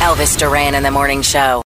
Elvis 0.04 0.38
Duran 0.38 0.76
in 0.76 0.84
the 0.84 0.92
Morning 0.92 1.22
Show. 1.22 1.64